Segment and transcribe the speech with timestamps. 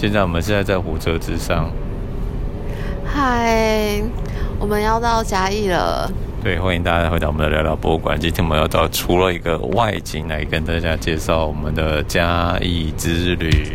[0.00, 1.70] 现在我们现在在火车之上。
[3.04, 4.00] 嗨，
[4.58, 6.10] 我们要到嘉义了。
[6.42, 8.18] 对，欢迎大家回到我们的聊聊博物馆。
[8.18, 13.74] 今天我们要到除了一个外景来跟大家介绍我们的嘉义之旅。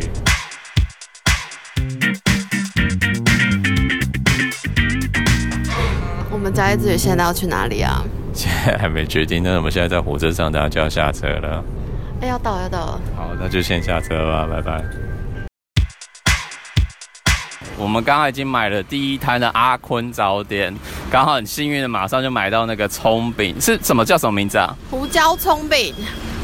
[6.31, 8.03] 我们嘉义之旅现在要去哪里啊？
[8.33, 11.63] 现在还没决定，但是我们现在在火车上，大家就要下车了。
[12.21, 13.01] 哎，要到，要到了。
[13.15, 14.83] 好，那就先下车吧，拜拜。
[17.77, 20.73] 我们刚刚已经买了第一摊的阿坤早点，
[21.11, 24.73] 刚好很幸运的马上就买到那个葱饼，是什么叫什么名字啊？
[24.89, 25.93] 胡椒葱饼。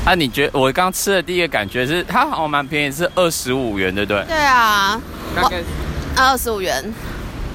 [0.03, 4.25] 啊，你觉得我刚吃的第一个感觉是它好像蛮便宜，是二十五元，对不对？
[4.25, 4.99] 对啊，
[5.35, 5.61] 大概
[6.17, 6.93] 二十五元。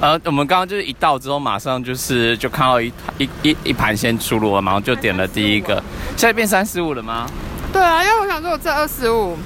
[0.00, 5.74] 呃，我们刚刚就是一到之后，马上就是就看到一一一一盘先出炉了，马上就点了第一个，
[6.16, 7.26] 现在变三十五了吗？
[7.72, 9.36] 对啊，因为我想说我这二十五，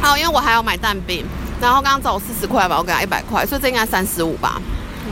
[0.00, 1.24] 好，因为我还要买蛋饼。
[1.60, 4.60] 然后刚刚找我四十块吧，我给他一百块，所以这应该三十五吧。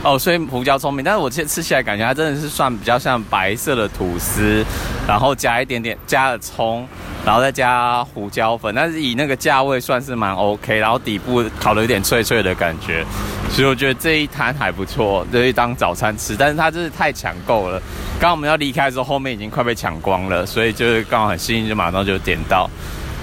[0.03, 4.63] 哦，所以胡椒聪明，但是我其实吃起来感觉它真的是算比较像白色的吐司，
[5.07, 6.87] 然后加一点点加了葱，
[7.25, 13.03] 然后再加胡椒粉，但是以那个价位算是蛮 OK，然后底部烤的有点脆脆的感觉，
[13.49, 16.35] 所以我觉得这一摊还不错，可以当早餐吃。
[16.37, 17.79] 但是它真是太抢购了，
[18.19, 22.69] 刚刚我们要离开的时候，后面已经快被抢光了，所以就是刚好很幸运，就马上就点到。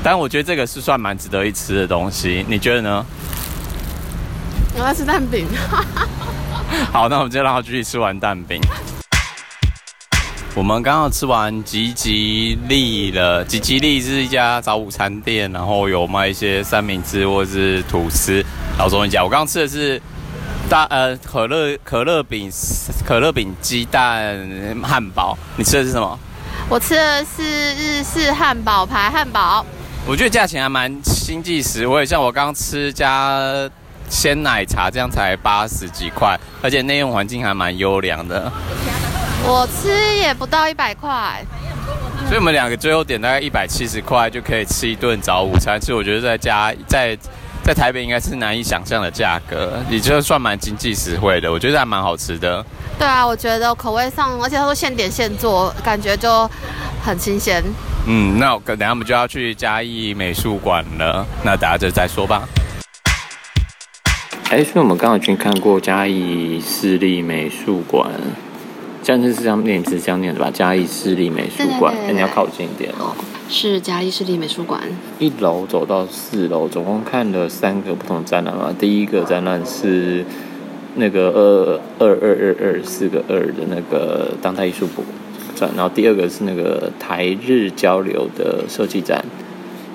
[0.05, 3.07] 但我觉得这个是算蛮值得一吃的东西，你觉得呢？
[4.77, 5.47] 我要吃蛋饼。
[6.93, 8.61] 好，那我们就让他继续吃完蛋饼。
[10.55, 18.45] 我们刚刚吃完吉吉利了，吉吉利是一家早午餐店，然后有卖一些三明治或者是吐司。
[18.77, 20.01] 老中一家，我刚刚吃的是
[20.69, 22.53] 大呃可乐可乐饼
[23.07, 24.47] 可乐饼鸡蛋
[24.83, 26.19] 汉堡，你吃的是什么？
[26.69, 27.43] 我吃的是
[27.75, 29.65] 日式汉堡排汉堡。
[30.07, 33.41] 我觉得价钱还蛮经济实惠，像我刚刚吃加
[34.11, 38.53] 鲜奶茶，这样才八十几块，而且内用环境还蛮优良的。
[39.47, 41.43] 我吃也不到一百块，
[42.27, 47.17] 所以我们两个最后点大概一百七十块就可以吃一顿早午餐，所以我觉得在家在
[47.65, 51.51] 在台北应该是难以想象的价格，也就算蛮经济实惠的。
[51.51, 52.65] 我觉得还蛮好吃的。
[52.99, 56.49] 对啊，我觉得口味上，而且它说现点现做，感觉就
[57.03, 57.65] 很新鲜。
[58.07, 62.47] 嗯，那我等下我们就要去嘉义美术馆了，那等下就再说吧。
[64.51, 68.11] 哎，所以我们刚好去看过嘉义市立美术馆，
[69.05, 70.51] 这样子是这样念，是这样念的吧？
[70.51, 73.15] 嘉义市立美术馆，哎，你要靠近一点哦。
[73.51, 74.81] 是嘉义市立美术馆，
[75.19, 78.75] 一楼走到四楼，总共看了三个不同展览嘛。
[78.79, 80.25] 第一个展览是
[80.95, 84.89] 那个二二二二二四个二的那个当代艺术
[85.55, 85.69] 展。
[85.77, 89.23] 然后第二个是那个台日交流的设计展，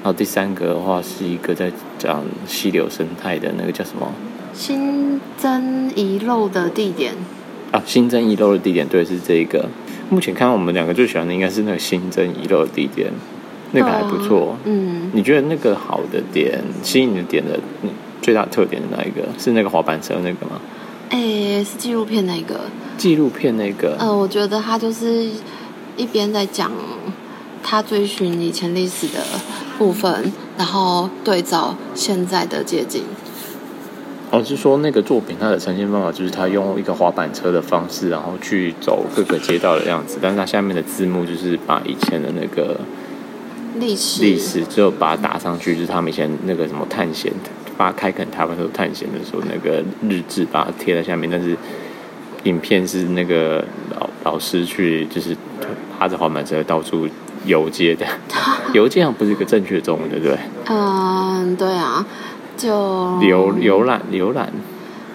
[0.03, 4.13] 然后第三个的话是一个在讲溪流生态的那个叫什么？
[4.53, 7.15] 新增遗漏的地点
[7.71, 9.69] 啊，新增遗漏的地点，对，是这一个。
[10.09, 13.11] 目前看到我们两个最喜欢的应该是那个新增遗漏的地点，
[13.73, 14.57] 那个还不错。
[14.63, 17.59] 嗯，你觉得那个好的点，吸引你的点的
[18.21, 19.27] 最大的特点是哪一个？
[19.37, 20.59] 是那个滑板车那个吗？
[21.09, 22.61] 哎，是纪录片那个。
[22.97, 25.29] 纪录片那个，呃，我觉得他就是
[25.95, 26.71] 一边在讲
[27.63, 29.19] 他追寻以前历史的
[29.77, 33.03] 部分，然后对照现在的街景。
[34.31, 42.79] 哦，是说那个作品它的呈现方法就是他用一个滑板车的方式，然后去走各个街道的样子，但是它下面的字幕就是把以前的那个
[43.79, 47.31] 历史历史之后把它打上去，就是他们以前那个什么探险，
[47.77, 51.55] 发开垦台湾时候探险的时候那个日志，把它贴在下面，但是。
[52.45, 53.61] 影片是那个
[53.99, 55.35] 老老师去，就是
[55.99, 57.05] 趴着滑板车到处
[57.43, 58.07] 游街的，
[58.71, 60.37] 游街好像不是一个正确的中文，对不对？
[60.69, 62.05] 嗯，对啊，
[62.59, 62.69] 就
[63.21, 64.51] 浏浏览浏览。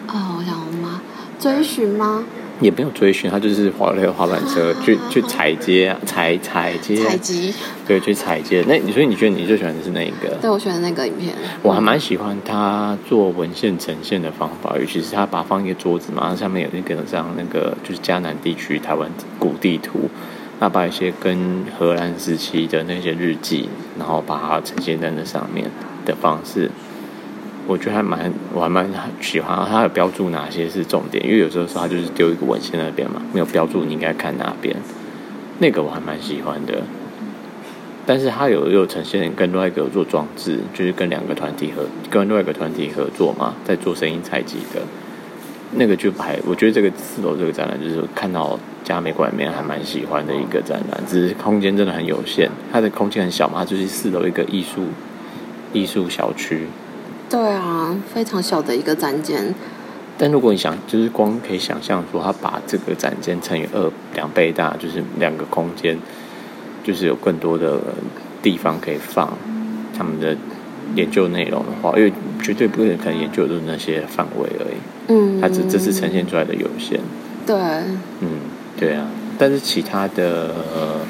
[0.09, 1.03] 哦，我想我妈
[1.39, 2.25] 追寻吗？
[2.61, 7.53] 也没有追寻，他就是滑那个滑板车去去踩街啊，踩踩街，采集，
[7.85, 8.65] 对，去踩街。
[8.69, 10.39] 那你所以你觉得你最喜欢的是哪一个？
[10.41, 11.35] 对，我喜欢那个影片。
[11.63, 20.09] 我还蛮喜欢他做文献呈现的方法，尤其是他把放一个桌子嘛，然上面有那个像那个就是迦南地区台湾古地图，
[20.61, 25.69] 那把一些跟荷兰时期的那些日记，然后把它呈现在那上面
[26.07, 26.71] 的方式。
[27.67, 28.87] 我觉得还蛮，我还蛮
[29.21, 29.67] 喜欢。
[29.67, 34.77] 他有标注哪些是重点，因为有时候说他就是丢一个文献那边嘛，没有标注你应该看哪边。
[35.59, 36.83] 那个我还蛮喜欢的。
[38.07, 44.83] 但是他有有呈现跟另外一个做装置，就是跟两个团体合，跟另外一个团体合作嘛，在做声音采集的。
[45.77, 54.83] 那个就还，我觉得这个四楼这个展览就是看到嘉美馆里面还蛮喜欢的一个展览，只是空间真的很有限，它的空间很小嘛，它就是四楼一个艺术
[55.73, 56.67] 艺术小区。
[57.29, 59.55] 对啊，非常小的一个展间。
[60.17, 65.99] 但如果你想，就是光可以想象说，他把这个展间乘以二，两倍大，就是两个空间，
[66.85, 67.81] 就是有更多的
[68.41, 69.37] 地方可以放
[69.97, 70.37] 他们的
[70.95, 74.77] 研究内容的话，因为绝对不可能研究的都是那些范围而已。
[75.09, 77.01] 嗯，它只这是呈现出来的有限。
[77.45, 77.57] 对。
[78.21, 78.39] 嗯，
[78.79, 79.09] 对啊。
[79.37, 81.01] 但是其他的，呃，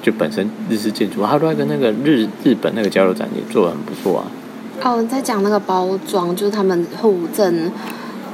[0.00, 4.24] 就本身日式建筑，它都跟那个日日本那个交流展也做的很不错啊。
[4.82, 7.70] 哦，在讲那个包装，就是他们互赠。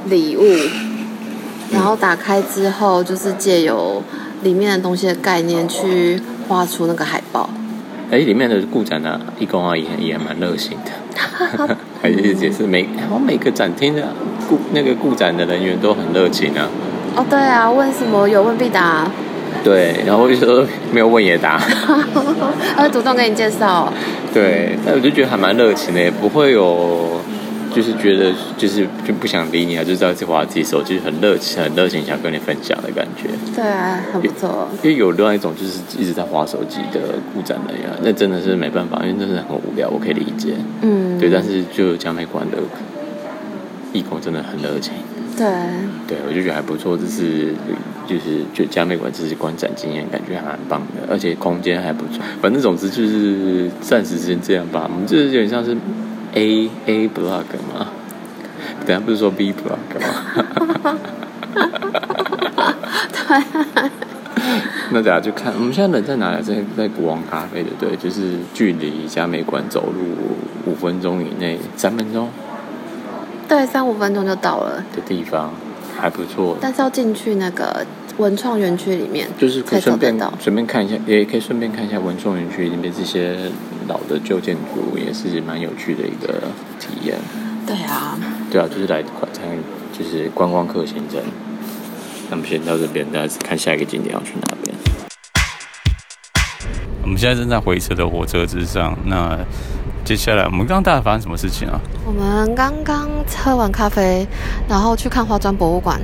[0.09, 0.41] 礼物，
[1.73, 4.01] 然后打开之后，就是借由
[4.41, 7.49] 里面的东西的概念去画出那个海报。
[8.09, 14.07] 哎，里面的顾展的义工阿姨也也蛮热心的， 还是也是每然后每个展厅的
[14.47, 16.69] 顾那个顾展的人员都很热情啊。
[17.17, 19.11] 哦，对啊，问什么有问必答。
[19.63, 21.57] 对，然后就说没有问也答。
[22.75, 23.91] 他 会主动给你介绍。
[24.33, 27.19] 对，那我就觉得还蛮热情的，也不会有。
[27.75, 33.29] 就是觉得就是就不想理你啊，就知道自己滑自己手机，很热情、很热情，想跟你分享的感觉。
[33.55, 34.67] 对啊，很不错。
[34.81, 36.99] 因为有另外一种就是一直在滑手机的
[37.35, 40.55] 故障人员，那真的是没办法，因为真的很无聊，我可以理解。
[40.81, 41.19] 嗯。
[41.19, 42.57] 对，但是就江美馆的
[43.93, 44.93] 义工真的很热情。
[45.37, 45.45] 对。
[46.07, 47.53] 对，我就觉得还不错，就是
[48.07, 52.23] 就是就嘉美馆这是观展经验，感觉还蛮棒的，而且空间还不错。
[52.41, 55.75] 反正总之就是暂时先这样吧，我们就是有点像是。
[56.33, 57.87] A A block 吗？
[58.85, 60.99] 等下不是说 B block 吗？
[63.11, 63.89] 对。
[64.91, 66.43] 那等下就看，我们现在人在哪里？
[66.43, 69.99] 在在国王咖啡的，对，就是距离嘉美馆走路
[70.65, 72.29] 五分钟以内，三分钟。
[73.47, 75.51] 对，三五分钟就到了的地方，
[75.99, 76.57] 还不错。
[76.61, 77.85] 但是要进去那个
[78.17, 83.51] 文创园区里面，就是可以顺便顺便看一下，也可以顺便看一下文创园区里面这些。
[83.87, 86.41] 老的旧建筑也是蛮有趣的一个
[86.77, 87.15] 体验。
[87.65, 88.19] 对啊，
[88.51, 89.47] 对啊，就是来观看，
[89.97, 91.21] 就是观光客行程。
[92.29, 94.75] 那么先到这边，大家看下一个景点要去哪边？
[97.01, 98.93] 我们现在正在回程的火车之上。
[99.05, 99.39] 那
[100.07, 101.77] 接下来我们刚刚大概发生什么事情啊？
[102.05, 103.09] 我们刚刚
[103.43, 104.25] 喝完咖啡，
[104.65, 105.99] 然后去看花砖博物馆。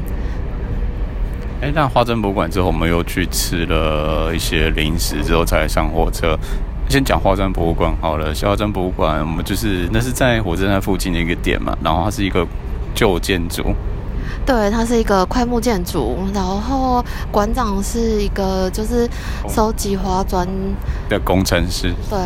[1.62, 6.38] 哎，那花砖博物馆之后，我们又去吃了一些零食，之后才上火车。
[6.90, 12.46] 先讲花砖博物馆好了，花砖博物馆，我们就是那是在火车站附近的一个点嘛，然后它是一个
[12.94, 13.74] 旧建筑。
[14.45, 19.10] 对，它是一个快木建筑，然后馆长是一个就是
[19.48, 20.45] 收集花砖
[21.07, 21.94] 的工程师。
[22.10, 22.19] 对，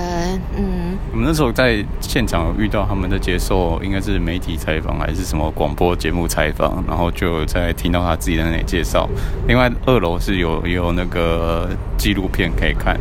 [0.55, 0.97] 嗯。
[1.11, 9.07] 我们那时候在现场有遇到他们在接受应该是媒体采访还是什么广播节目采访，然后就在听到他自己在那里介绍。
[9.47, 12.99] 另外二楼是有有那个纪录片可以看。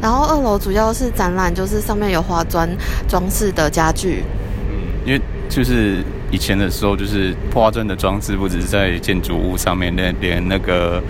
[0.00, 2.68] 然后二楼主要是展览，就是上面有花砖
[3.06, 4.24] 装饰的家具。
[4.68, 6.02] 嗯，因为就是。
[6.32, 11.00] 以前的时候，就是花砖的装置，不只是在建筑物上面，连连那个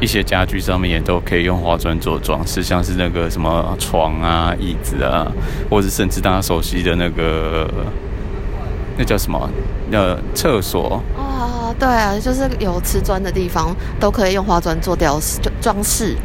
[0.00, 5.26] 一些家具上面也都可以用花砖做装饰，像是那个什么床啊、椅子啊，
[5.70, 7.68] 或者甚至大家熟悉的那个
[8.98, 9.48] 那叫什么？
[9.90, 16.16] 那厕所啊，对啊，就是有瓷砖的地方都可以用花砖做雕饰、装饰。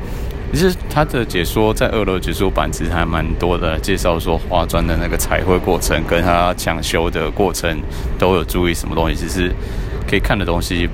[0.52, 7.80] 其实他的解说在二楼解说版其实还蛮多的，介绍说花砖的那个彩绘过程，跟他抢修的过程
[8.18, 9.54] 都有注意什么东西，其实
[10.10, 10.90] 可以看的东西，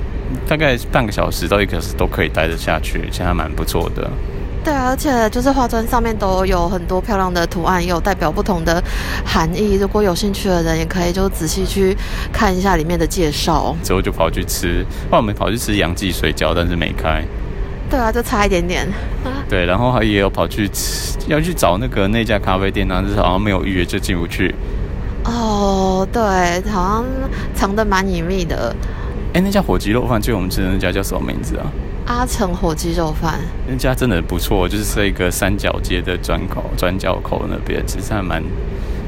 [0.47, 4.09] 大概半个小时到一个小时都可以待得下去，其实还蛮不错的。
[4.63, 8.83] 对啊，而且就是花砖上面都有很多漂亮的图案，也有代表不同的
[9.23, 9.77] 含义。
[9.79, 11.95] 如果有兴趣的人，也可以就仔细去
[12.33, 13.75] 看一下里面的介绍。
[13.83, 17.23] 之后就跑去吃，后来我们跑去吃杨记水饺，但是没开。
[17.87, 18.87] 对啊，就差一点点。
[19.49, 24.53] 对，然后还也有跑去吃，要去找那个那家咖啡店，但是好像没有预约就进不去。
[25.23, 26.21] 哦，对，
[26.69, 27.05] 好像
[27.53, 28.75] 藏得蛮隐秘的。
[29.33, 31.65] 哎，那家火鸡肉饭，就我们吃的那家叫什么名字啊？
[32.07, 33.39] 阿成火鸡肉饭。
[33.67, 38.43] 那家真的不错，就是在一个三角街的转口转角口那边，其实还蛮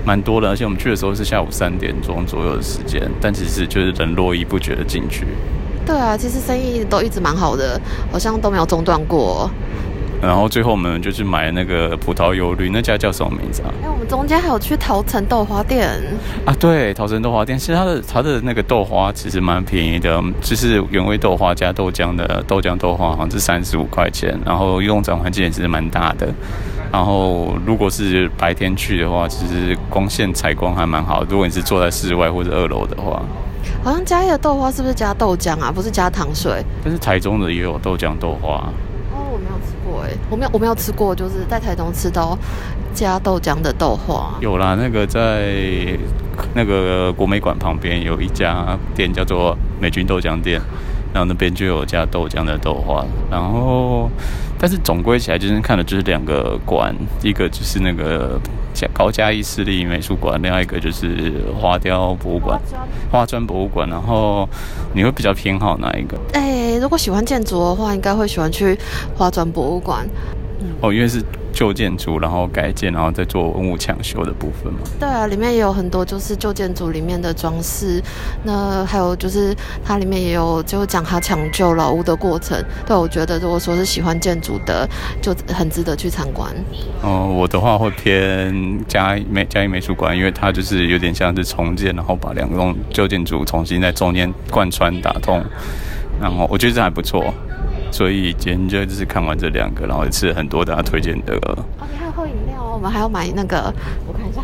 [0.04, 0.50] 蛮多的。
[0.50, 5.28] 而且我们去的时候是下午三点钟左右的时间，但其实就是人络绎不绝的进去。
[5.86, 7.80] 对啊，其实生意都一直蛮好的，
[8.12, 9.50] 好像都没有中断过。
[10.22, 13.70] 然后最后我们就去买那个葡萄柚绿，那家叫什么名字啊？
[13.84, 15.88] 哎，我们中间还有去桃城豆花店
[16.46, 16.54] 啊。
[16.60, 24.38] 对，桃城豆花店，其实它的它的那个豆花其实蛮便宜的，就是原味豆花加豆浆的豆浆豆花，好像是三十五块钱。
[24.44, 26.28] 然后用展环境也是蛮大的。
[26.92, 31.24] 然后如果是白天去的话，其实光线采光还蛮好。
[31.30, 33.22] 如果你是坐在室外或者二楼的话。
[33.84, 35.72] 好像嘉义的豆花是不是加豆浆啊？
[35.72, 36.64] 不是加糖水？
[36.84, 38.64] 但是台中的也有豆浆豆花。
[40.30, 42.38] 我没有，我没有吃过，就是在台东吃到
[42.94, 44.36] 加豆浆的豆花。
[44.42, 45.54] 有啦，那个在
[46.54, 50.62] 那个国美馆旁边有一家店叫做美军豆浆店，
[51.14, 53.06] 然后那边就有加豆浆的豆花。
[53.30, 54.10] 然后，
[54.60, 58.40] 但是总归起来就是看的就是两个馆，一个就是那个。
[58.94, 62.62] 高嘉义市立美术馆，另外一个就是花雕博物馆、
[63.12, 63.90] 花砖博物馆。
[63.90, 64.48] 然后
[64.94, 66.16] 你会比较偏好哪一个？
[66.34, 68.78] 哎、欸，如果喜欢建筑的话，应该会喜欢去
[69.16, 70.08] 花砖博物馆。
[70.60, 71.24] 嗯、哦，因为是。
[71.54, 74.82] 旧建筑，然后改建，然后再做文物抢修的部分嘛。
[75.00, 78.00] 对啊，里面也有很多就是旧建筑里面的装饰，
[78.44, 82.64] 那还有就是它里面也有就讲它抢救老屋的过程。
[82.86, 84.88] 对，我觉得如果说是喜欢建筑的，
[85.20, 86.54] 就很值得去参观。
[87.02, 95.44] 哦、呃，我的话会偏嘉义美嘉义美术馆，因为它就是有点像是重建，然后把两栋旧建筑重新在中间贯穿打通，
[96.22, 97.34] 然后我觉得这还不错。
[97.92, 101.36] 所以今天就就是看完这两个，然后也吃了很多大家推荐的。
[101.36, 103.74] 哦，你还要喝饮料哦，我们还要买那个，
[104.08, 104.42] 我看一下。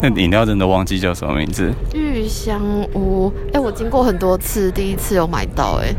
[0.00, 1.72] 那饮料真的忘记叫什么名字？
[1.94, 2.60] 玉香
[2.94, 3.32] 屋。
[3.48, 5.94] 哎、欸，我经过很多次，第一次有买到哎。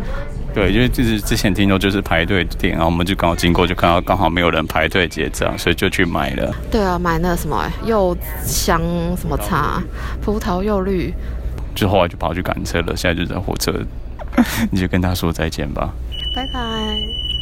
[0.54, 6.56] 对，因为就是之前听说就是排队点，然后我们就刚好经过，就看到刚好没有人排队结账，所以就去买了。
[6.72, 8.82] 对啊，买那个什么柚香
[9.18, 9.82] 什么茶，
[10.22, 11.14] 葡萄柚绿。
[11.76, 13.72] 就后来就跑去赶车了，现在就在火车，
[14.72, 15.94] 你就跟他说再见吧。
[16.38, 17.37] 拜拜。